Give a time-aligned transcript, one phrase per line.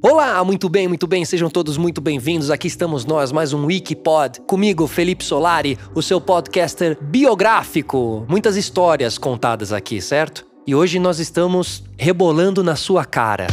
[0.00, 2.52] Olá, muito bem, muito bem, sejam todos muito bem-vindos.
[2.52, 4.40] Aqui estamos nós, mais um Wikipod.
[4.46, 8.24] Comigo, Felipe Solari, o seu podcaster biográfico.
[8.28, 10.46] Muitas histórias contadas aqui, certo?
[10.64, 13.48] E hoje nós estamos rebolando na sua cara.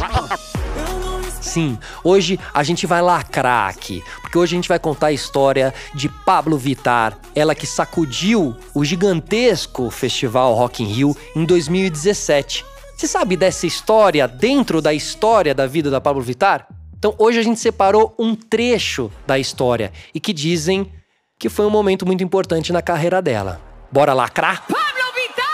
[1.40, 5.74] Sim, hoje a gente vai lacrar aqui, porque hoje a gente vai contar a história
[5.94, 12.75] de Pablo Vittar, ela que sacudiu o gigantesco festival Rock in Rio em 2017.
[12.96, 16.66] Você sabe dessa história dentro da história da vida da Pablo Vittar?
[16.96, 20.90] Então hoje a gente separou um trecho da história e que dizem
[21.38, 23.60] que foi um momento muito importante na carreira dela.
[23.92, 24.64] Bora lacrar?
[24.66, 25.46] Pablo Vittar!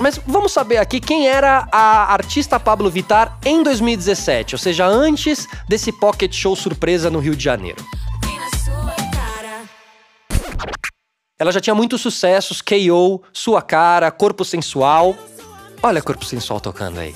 [0.00, 5.46] Mas vamos saber aqui quem era a artista Pablo Vittar em 2017, ou seja, antes
[5.68, 7.84] desse pocket show surpresa no Rio de Janeiro.
[11.38, 15.14] Ela já tinha muitos sucessos, KO, Sua Cara, Corpo Sensual.
[15.80, 17.14] Olha Corpo Sensual tocando aí.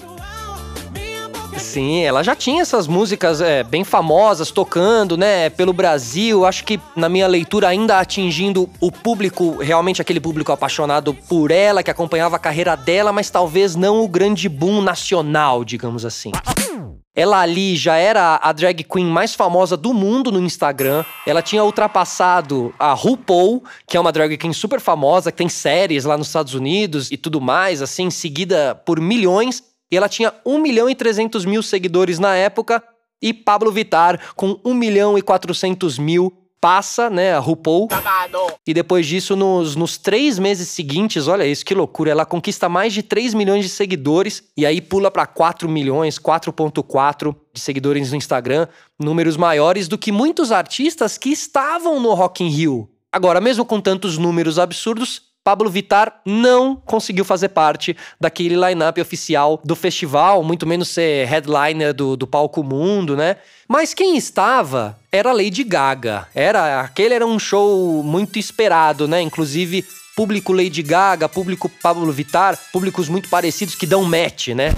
[1.59, 6.45] Sim, ela já tinha essas músicas é, bem famosas tocando, né, pelo Brasil.
[6.45, 11.83] Acho que na minha leitura ainda atingindo o público, realmente aquele público apaixonado por ela,
[11.83, 16.31] que acompanhava a carreira dela, mas talvez não o grande boom nacional, digamos assim.
[17.15, 21.05] Ela ali já era a drag queen mais famosa do mundo no Instagram.
[21.27, 26.05] Ela tinha ultrapassado a RuPaul, que é uma drag queen super famosa, que tem séries
[26.05, 29.63] lá nos Estados Unidos e tudo mais, assim, seguida por milhões.
[29.91, 32.83] E ela tinha 1 milhão e 300 mil seguidores na época.
[33.21, 37.89] E Pablo Vittar com 1 milhão e 400 mil passa, né, a RuPaul.
[38.65, 42.93] E depois disso, nos, nos três meses seguintes, olha isso, que loucura, ela conquista mais
[42.93, 48.17] de 3 milhões de seguidores e aí pula para 4 milhões, 4.4 de seguidores no
[48.17, 52.89] Instagram, números maiores do que muitos artistas que estavam no Rock in Rio.
[53.11, 59.61] Agora, mesmo com tantos números absurdos, Pablo Vittar não conseguiu fazer parte daquele line-up oficial
[59.65, 63.39] do festival, muito menos ser headliner do, do palco mundo, né?
[63.67, 66.27] Mas quem estava era Lady Gaga.
[66.35, 69.21] Era aquele era um show muito esperado, né?
[69.21, 69.85] Inclusive
[70.17, 74.75] público Lady Gaga, público Pablo Vittar, públicos muito parecidos que dão match, né?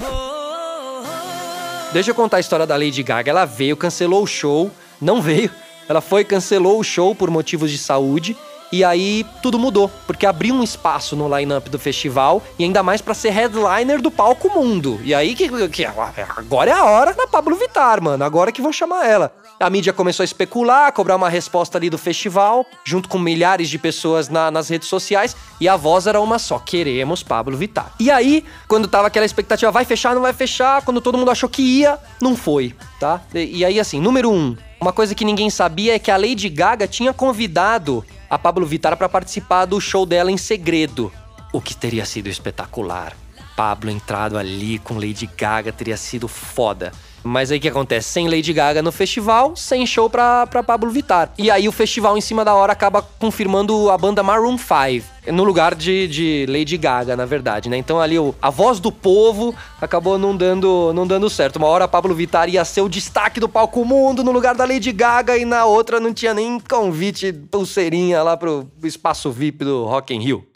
[1.93, 3.31] Deixa eu contar a história da Lady Gaga.
[3.31, 4.69] Ela veio, cancelou o show,
[4.99, 5.49] não veio.
[5.87, 8.35] Ela foi, cancelou o show por motivos de saúde
[8.73, 12.99] e aí tudo mudou, porque abriu um espaço no line-up do festival e ainda mais
[12.99, 14.99] para ser headliner do palco mundo.
[15.03, 18.25] E aí que, que, agora é a hora da Pablo Vittar, mano.
[18.25, 19.44] Agora que vão chamar ela.
[19.57, 23.69] A mídia começou a especular, a cobrar uma resposta ali do festival, junto com milhares
[23.69, 27.93] de pessoas na, nas redes sociais, e a voz era uma só: queremos Pablo Vittar.
[27.97, 31.47] E aí, quando tava aquela expectativa, vai fechar, não vai fechar, quando todo mundo achou
[31.47, 33.21] que ia, não foi, tá?
[33.33, 36.49] E, e aí, assim, número um, uma coisa que ninguém sabia é que a Lady
[36.49, 41.13] Gaga tinha convidado a Pablo Vittar para participar do show dela em segredo,
[41.53, 43.15] o que teria sido espetacular.
[43.55, 46.91] Pablo entrado ali com Lady Gaga teria sido foda.
[47.25, 48.07] Mas aí o que acontece?
[48.09, 51.33] Sem Lady Gaga no festival, sem show pra, pra Pablo Vittar.
[51.39, 55.33] E aí o festival em cima da hora acaba confirmando a banda Maroon 5.
[55.33, 57.77] No lugar de, de Lady Gaga, na verdade, né?
[57.77, 61.55] Então ali o, a voz do povo acabou não dando, não dando certo.
[61.55, 64.91] Uma hora Pablo Vittar ia ser o destaque do palco mundo no lugar da Lady
[64.91, 70.13] Gaga e na outra não tinha nem convite, pulseirinha lá pro espaço VIP do Rock
[70.13, 70.47] in Rio.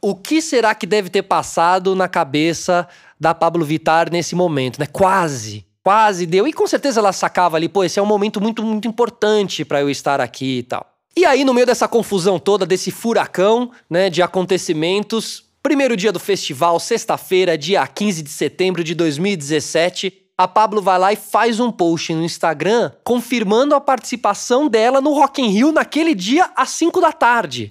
[0.00, 2.88] O que será que deve ter passado na cabeça
[3.20, 4.86] da Pablo Vittar nesse momento, né?
[4.90, 6.48] Quase, quase deu.
[6.48, 9.82] E com certeza ela sacava ali, pô, esse é um momento muito, muito importante para
[9.82, 10.90] eu estar aqui e tal.
[11.16, 16.18] E aí, no meio dessa confusão toda, desse furacão, né, de acontecimentos, primeiro dia do
[16.18, 21.70] festival, sexta-feira, dia 15 de setembro de 2017, a Pablo vai lá e faz um
[21.70, 27.00] post no Instagram confirmando a participação dela no Rock in Rio naquele dia às 5
[27.00, 27.68] da tarde.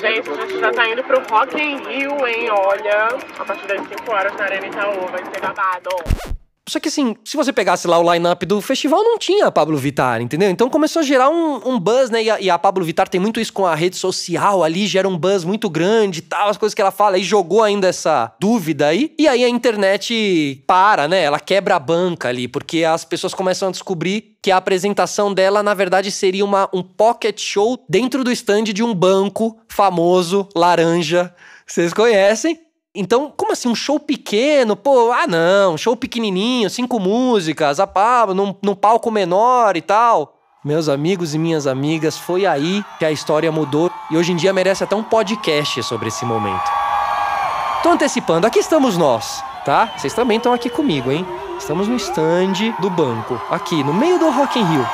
[0.00, 2.50] Gente, a gente já tá indo pro Rock in Rio, hein?
[2.50, 6.39] Olha, a partir das 5 horas na Arena Itaú vai ser babado.
[6.70, 9.76] Só que assim, se você pegasse lá o line-up do festival, não tinha a Pablo
[9.76, 10.48] Vittar, entendeu?
[10.48, 12.22] Então começou a gerar um, um buzz, né?
[12.22, 15.08] E a, e a, Pablo Vittar tem muito isso com a rede social ali, gera
[15.08, 18.32] um buzz muito grande e tal, as coisas que ela fala, e jogou ainda essa
[18.38, 19.12] dúvida aí.
[19.18, 21.24] E aí a internet para, né?
[21.24, 25.64] Ela quebra a banca ali, porque as pessoas começam a descobrir que a apresentação dela,
[25.64, 31.34] na verdade, seria uma, um pocket show dentro do stand de um banco famoso, laranja.
[31.66, 32.69] Vocês conhecem?
[32.94, 34.74] Então, como assim, um show pequeno?
[34.74, 40.36] Pô, ah não, show pequenininho, cinco músicas, a Pablo, num, num palco menor e tal.
[40.64, 44.52] Meus amigos e minhas amigas, foi aí que a história mudou e hoje em dia
[44.52, 46.68] merece até um podcast sobre esse momento.
[47.82, 49.92] Tô antecipando, aqui estamos nós, tá?
[49.96, 51.24] Vocês também estão aqui comigo, hein?
[51.58, 54.86] Estamos no stand do banco, aqui no meio do Rock in Rio.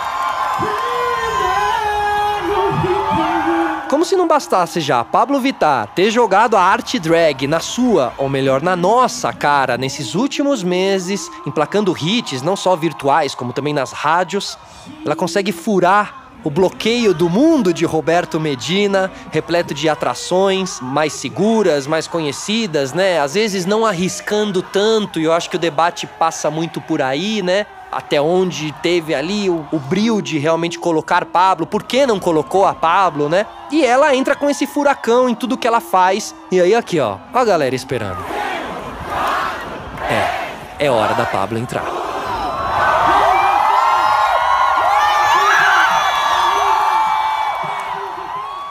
[4.05, 8.63] Se não bastasse já Pablo Vittar ter jogado a arte drag na sua, ou melhor,
[8.63, 14.59] na nossa cara, nesses últimos meses, emplacando hits não só virtuais, como também nas rádios,
[15.05, 21.89] ela consegue furar o bloqueio do mundo de Roberto Medina, repleto de atrações mais seguras,
[21.89, 23.19] mais conhecidas, né?
[23.19, 27.43] Às vezes não arriscando tanto, e eu acho que o debate passa muito por aí,
[27.43, 27.67] né?
[27.91, 32.67] Até onde teve ali o, o brilho de realmente colocar Pablo, por que não colocou
[32.67, 33.47] a Pablo, né?
[33.71, 36.35] E ela entra com esse furacão em tudo que ela faz.
[36.51, 38.25] E aí, aqui, ó, a galera esperando.
[40.09, 42.07] É, é hora da Pablo entrar.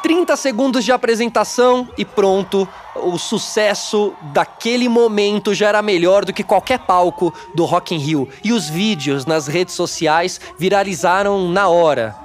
[0.05, 2.67] 30 segundos de apresentação e pronto.
[3.07, 8.27] O sucesso daquele momento já era melhor do que qualquer palco do Rock in Rio.
[8.43, 12.15] E os vídeos nas redes sociais viralizaram na hora.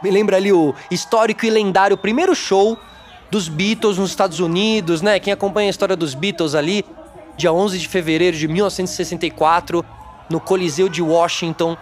[0.00, 2.78] Me lembra ali o histórico e lendário primeiro show
[3.28, 5.18] dos Beatles nos Estados Unidos, né?
[5.18, 6.84] Quem acompanha a história dos Beatles ali,
[7.36, 9.84] dia 11 de fevereiro de 1964,
[10.30, 11.76] no Coliseu de Washington,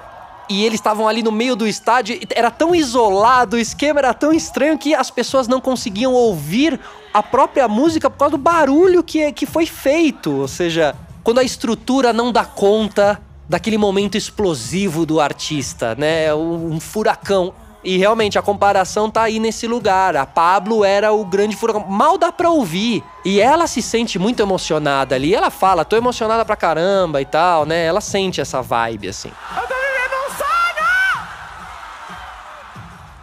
[0.48, 4.32] e eles estavam ali no meio do estádio, era tão isolado, o esquema era tão
[4.32, 6.78] estranho que as pessoas não conseguiam ouvir
[7.12, 10.32] a própria música por causa do barulho que, que foi feito.
[10.32, 10.94] Ou seja,
[11.24, 16.34] quando a estrutura não dá conta daquele momento explosivo do artista, né?
[16.34, 17.52] Um furacão.
[17.82, 20.16] E realmente a comparação tá aí nesse lugar.
[20.16, 21.86] A Pablo era o grande furacão.
[21.88, 23.02] Mal dá pra ouvir.
[23.24, 25.34] E ela se sente muito emocionada ali.
[25.34, 27.84] Ela fala, tô emocionada pra caramba e tal, né?
[27.84, 29.30] Ela sente essa vibe assim.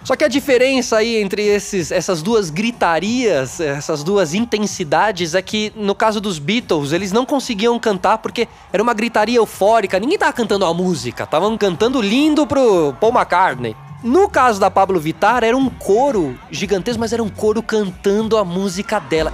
[0.04, 5.72] Só que a diferença aí entre esses, essas duas gritarias, essas duas intensidades, é que
[5.76, 10.34] no caso dos Beatles, eles não conseguiam cantar porque era uma gritaria eufórica, ninguém tava
[10.34, 13.76] cantando a música, estavam cantando lindo pro Paul McCartney.
[14.04, 18.44] No caso da Pablo Vittar, era um coro gigantesco, mas era um coro cantando a
[18.44, 19.32] música dela.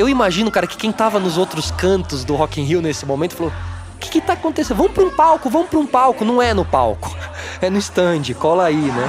[0.00, 3.36] Eu imagino, cara, que quem tava nos outros cantos do Rock in Rio nesse momento
[3.36, 3.52] falou:
[3.94, 4.78] o que, que tá acontecendo?
[4.78, 6.24] Vamos pra um palco, vamos pra um palco.
[6.24, 7.14] Não é no palco,
[7.60, 9.08] é no stand, cola aí, né?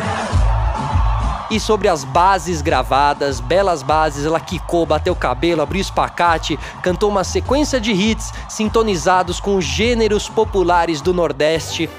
[1.50, 7.10] E sobre as bases gravadas, belas bases, ela quicou, bateu o cabelo, abriu espacate, cantou
[7.10, 11.90] uma sequência de hits sintonizados com os gêneros populares do Nordeste,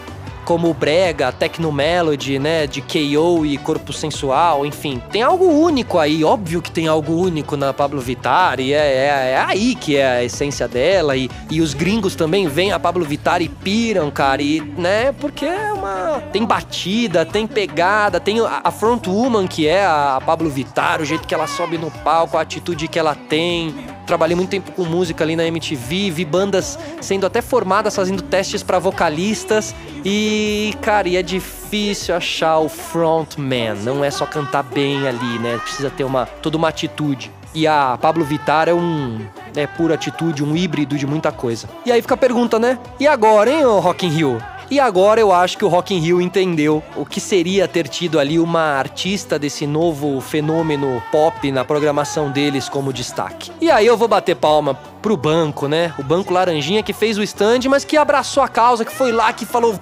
[0.53, 6.23] como brega, techno melody, né, de KO e corpo sensual, enfim, tem algo único aí,
[6.23, 10.07] óbvio que tem algo único na Pablo Vittar e é, é, é aí que é
[10.07, 14.43] a essência dela e, e os gringos também vêm a Pablo Vittar e piram, cara,
[14.43, 16.23] e, né, porque é uma...
[16.31, 21.05] tem batida, tem pegada, tem a, a front woman que é a Pablo Vittar, o
[21.07, 23.75] jeito que ela sobe no palco, a atitude que ela tem,
[24.07, 28.63] trabalhei muito tempo com música ali na MTV, vi bandas sendo até formadas fazendo testes
[28.63, 35.07] para vocalistas e, cara, e é difícil achar o frontman, não é só cantar bem
[35.07, 35.59] ali, né?
[35.59, 37.31] Precisa ter uma toda uma atitude.
[37.55, 39.21] E a Pablo Vittar é um
[39.55, 41.69] é pura atitude, um híbrido de muita coisa.
[41.85, 42.79] E aí fica a pergunta, né?
[42.99, 44.43] E agora, hein, o Rock in Rio?
[44.71, 48.19] E agora eu acho que o Rock in Rio entendeu o que seria ter tido
[48.19, 53.51] ali uma artista desse novo fenômeno pop na programação deles como destaque.
[53.61, 55.95] E aí eu vou bater palma pro banco, né?
[55.99, 59.33] O banco Laranjinha que fez o stand, mas que abraçou a causa, que foi lá,
[59.33, 59.79] que falou: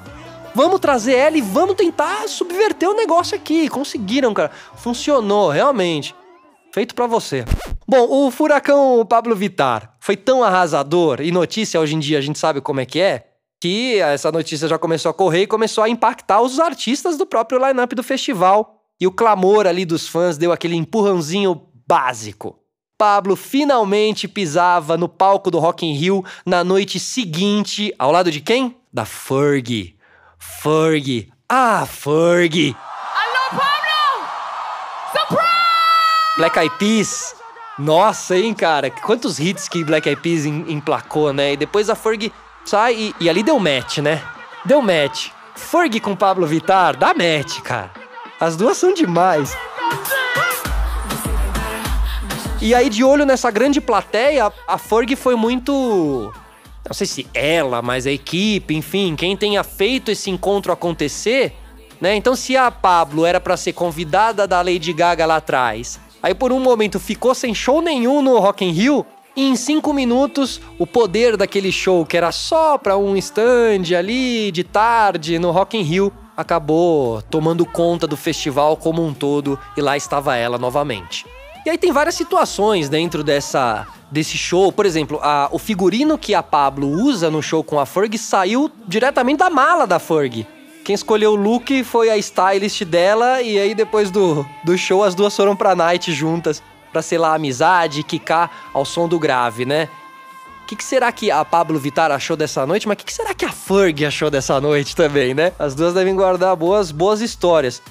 [0.54, 3.68] Vamos trazer ela e vamos tentar subverter o negócio aqui.
[3.68, 4.50] Conseguiram, cara.
[4.74, 6.14] Funcionou, realmente.
[6.72, 7.44] Feito para você.
[7.86, 12.38] Bom, o furacão Pablo Vitar foi tão arrasador e notícia hoje em dia a gente
[12.38, 13.29] sabe como é que é,
[13.60, 17.64] que essa notícia já começou a correr e começou a impactar os artistas do próprio
[17.64, 18.78] line-up do festival.
[18.98, 22.58] E o clamor ali dos fãs deu aquele empurrãozinho básico.
[22.98, 28.40] Pablo finalmente pisava no palco do Rock in Rio na noite seguinte, ao lado de
[28.40, 28.76] quem?
[28.92, 29.96] Da Fergie.
[30.38, 31.30] Fergie.
[31.48, 32.76] Ah, Fergie.
[33.14, 34.28] Alô, Pablo!
[35.12, 36.36] Surprise!
[36.36, 37.34] Black Eyed Peas.
[37.78, 38.90] Nossa, hein, cara?
[38.90, 41.54] Quantos hits que Black Eyed Peas emplacou, né?
[41.54, 42.30] E depois a Fergie
[42.64, 44.22] sai e, e ali deu match, né?
[44.64, 45.28] Deu match.
[45.54, 47.90] Ferg com Pablo Vittar, dá match, cara.
[48.40, 49.56] As duas são demais.
[52.62, 56.30] E aí, de olho nessa grande plateia, a Ferg foi muito.
[56.86, 61.54] Não sei se ela, mas a equipe, enfim, quem tenha feito esse encontro acontecer,
[62.00, 62.14] né?
[62.14, 66.52] Então, se a Pablo era para ser convidada da Lady Gaga lá atrás, aí por
[66.52, 70.86] um momento ficou sem show nenhum no Rock in Rio, e em cinco minutos, o
[70.86, 75.82] poder daquele show que era só para um stand ali de tarde no Rock in
[75.82, 81.24] Rio acabou tomando conta do festival como um todo e lá estava ela novamente.
[81.64, 84.72] E aí tem várias situações dentro dessa desse show.
[84.72, 88.70] Por exemplo, a, o figurino que a Pablo usa no show com a Ferg saiu
[88.88, 90.46] diretamente da mala da Ferg.
[90.84, 95.14] Quem escolheu o look foi a stylist dela, e aí depois do, do show as
[95.14, 99.88] duas foram pra night juntas pra, sei lá, amizade, quicar ao som do grave, né?
[100.62, 102.86] O que, que, será que a Pablo Vittar achou dessa noite?
[102.86, 105.52] Mas o que, que, será que a Ferg achou dessa noite também, né?
[105.58, 107.82] As duas devem guardar boas, boas histórias.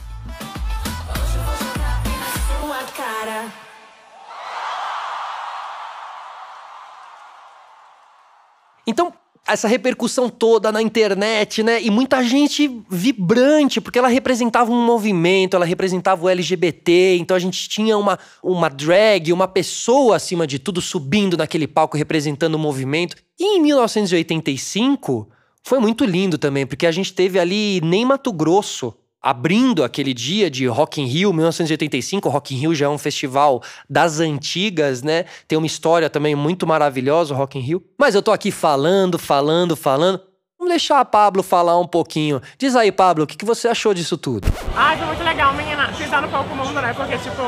[9.52, 11.82] Essa repercussão toda na internet, né?
[11.82, 17.40] E muita gente vibrante, porque ela representava um movimento, ela representava o LGBT, então a
[17.40, 22.60] gente tinha uma, uma drag, uma pessoa acima de tudo subindo naquele palco representando o
[22.60, 23.16] movimento.
[23.40, 25.30] E em 1985
[25.64, 30.50] foi muito lindo também, porque a gente teve ali nem Mato Grosso abrindo aquele dia
[30.50, 32.30] de Rock in Rio, 1985.
[32.30, 35.26] Rock in Rio já é um festival das antigas, né?
[35.48, 37.84] Tem uma história também muito maravilhosa, o Rock in Rio.
[37.98, 40.22] Mas eu tô aqui falando, falando, falando.
[40.58, 42.42] Vamos deixar a Pablo falar um pouquinho.
[42.58, 44.48] Diz aí, Pablo, o que, que você achou disso tudo?
[44.76, 45.90] Ai, foi muito legal, menina.
[45.98, 46.94] Pisar no palco mundo, né?
[46.94, 47.42] Porque, tipo,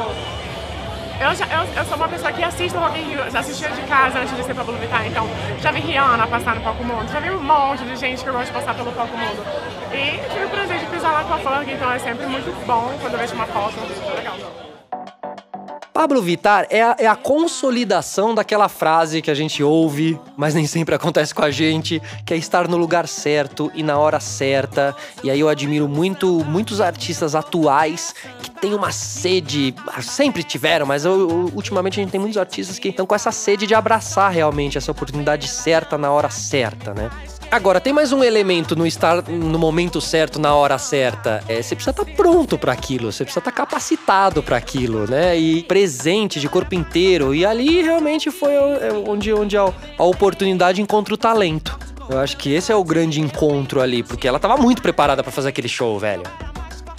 [1.21, 3.69] eu, já, eu, eu, sou uma pessoa que assiste o Rock in Rio, já assistia
[3.69, 7.11] de casa antes de ser Pablo Vittar, então já vi Rihanna passar no Palco Mundo,
[7.11, 9.45] já vi um monte de gente que eu gosto de passar pelo Palco Mundo.
[9.93, 12.91] E tive o prazer de pisar lá com a funk, então é sempre muito bom
[12.99, 13.75] quando eu vejo uma foto,
[14.09, 14.70] é legal.
[16.01, 20.65] Pablo Vittar é a, é a, consolidação daquela frase que a gente ouve, mas nem
[20.65, 24.95] sempre acontece com a gente, que é estar no lugar certo e na hora certa.
[25.23, 31.05] E aí eu admiro muito muitos artistas atuais que têm uma sede, sempre tiveram, mas
[31.05, 34.79] eu, ultimamente a gente tem muitos artistas que estão com essa sede de abraçar realmente
[34.79, 37.11] essa oportunidade certa na hora certa, né?
[37.51, 41.43] Agora, tem mais um elemento no estar no momento certo, na hora certa.
[41.49, 45.05] É, você precisa estar tá pronto para aquilo, você precisa estar tá capacitado para aquilo,
[45.05, 45.37] né?
[45.37, 47.35] E presente de corpo inteiro.
[47.35, 49.65] E ali realmente foi é, onde, onde a,
[49.97, 51.77] a oportunidade encontra o talento.
[52.09, 55.31] Eu acho que esse é o grande encontro ali, porque ela tava muito preparada para
[55.31, 56.23] fazer aquele show, velho.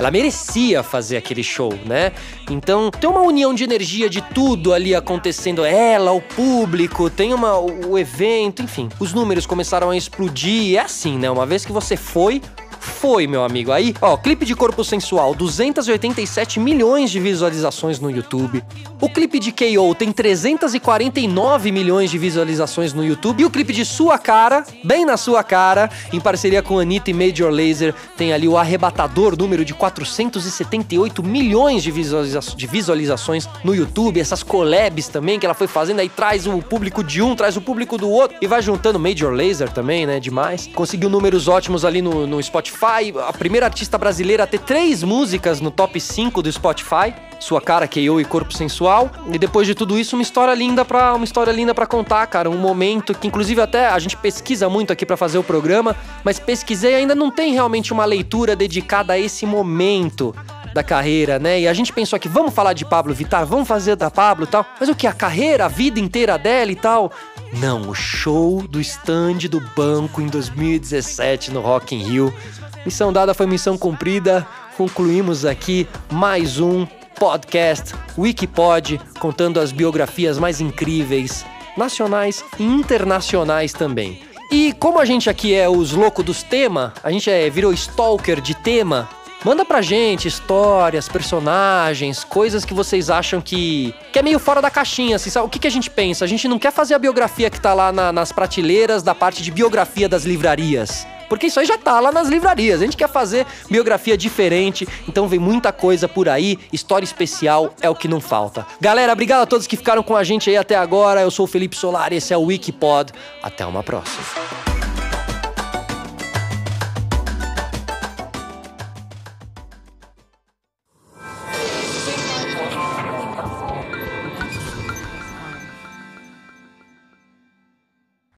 [0.02, 2.10] Ela merecia fazer aquele show, né?
[2.50, 5.64] Então tem uma união de energia de tudo ali acontecendo.
[5.64, 8.88] Ela, o público, tem uma, o evento, enfim.
[8.98, 10.76] Os números começaram a explodir.
[10.76, 11.30] É assim, né?
[11.30, 12.42] Uma vez que você foi,
[12.82, 13.70] foi, meu amigo.
[13.70, 18.62] Aí, ó, clipe de corpo sensual, 287 milhões de visualizações no YouTube.
[19.00, 23.42] O clipe de KO tem 349 milhões de visualizações no YouTube.
[23.42, 27.14] E o clipe de Sua Cara, bem na sua cara, em parceria com Anitta e
[27.14, 33.74] Major Laser, tem ali o arrebatador número de 478 milhões de, visualiza de visualizações no
[33.74, 34.20] YouTube.
[34.20, 37.60] Essas collabs também que ela foi fazendo, aí traz o público de um, traz o
[37.60, 40.18] público do outro e vai juntando Major Laser também, né?
[40.18, 40.68] Demais.
[40.74, 45.02] Conseguiu números ótimos ali no, no Spotify Spotify, a primeira artista brasileira a ter três
[45.02, 47.14] músicas no top 5 do Spotify.
[47.38, 49.10] Sua cara, KO e Corpo Sensual.
[49.32, 52.48] E depois de tudo isso, uma história linda para uma história linda para contar, cara.
[52.48, 56.38] Um momento que, inclusive, até a gente pesquisa muito aqui para fazer o programa, mas
[56.38, 60.34] pesquisei ainda não tem realmente uma leitura dedicada a esse momento
[60.72, 61.60] da carreira, né?
[61.60, 64.48] E a gente pensou aqui, vamos falar de Pablo Vittar, vamos fazer da Pablo e
[64.48, 64.64] tal.
[64.80, 65.06] Mas o que?
[65.06, 67.12] A carreira, a vida inteira dela e tal?
[67.52, 72.34] Não, o show do stand do banco em 2017 no Rock in Rio.
[72.84, 74.46] Missão dada foi missão cumprida.
[74.76, 76.84] Concluímos aqui mais um
[77.18, 81.46] podcast Wikipod contando as biografias mais incríveis,
[81.76, 84.20] nacionais e internacionais também.
[84.50, 88.40] E como a gente aqui é os loucos dos temas, a gente é, virou stalker
[88.40, 89.08] de tema,
[89.44, 94.70] Manda pra gente histórias, personagens, coisas que vocês acham que, que é meio fora da
[94.70, 95.16] caixinha.
[95.16, 95.46] Assim, sabe?
[95.46, 96.24] O que, que a gente pensa?
[96.24, 99.42] A gente não quer fazer a biografia que tá lá na, nas prateleiras da parte
[99.42, 101.04] de biografia das livrarias.
[101.32, 102.82] Porque isso aí já tá lá nas livrarias.
[102.82, 106.58] A gente quer fazer biografia diferente, então vem muita coisa por aí.
[106.70, 108.66] História especial é o que não falta.
[108.78, 111.22] Galera, obrigado a todos que ficaram com a gente aí até agora.
[111.22, 113.12] Eu sou o Felipe Solar, esse é o Wikipod.
[113.42, 114.71] Até uma próxima.